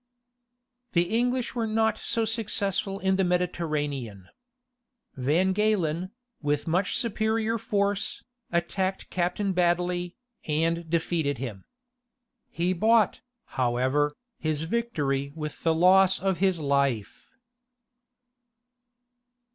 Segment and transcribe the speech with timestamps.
[0.93, 4.29] The English were not so successful in the Mediterranean.
[5.15, 6.09] Van Galen,
[6.41, 10.15] with much superior force, attacked Captain Badily,
[10.47, 11.65] and defeated him.
[12.49, 17.29] He bought, however, his victory with the loss of his life.